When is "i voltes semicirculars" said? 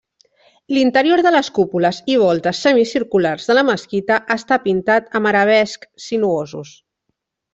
2.13-3.45